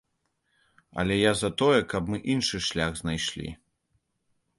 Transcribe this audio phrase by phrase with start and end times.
[1.01, 3.47] Але я за тое, каб мы іншы шлях знайшлі.